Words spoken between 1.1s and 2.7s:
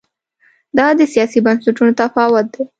سیاسي بنسټونو تفاوت دی.